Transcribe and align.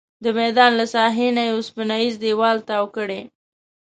د 0.23 0.25
میدان 0.39 0.71
له 0.79 0.85
ساحې 0.93 1.27
نه 1.37 1.43
یې 1.47 1.53
اوسپنیز 1.55 2.13
دیوال 2.23 2.57
تاو 2.67 2.85
کړی. 2.95 3.21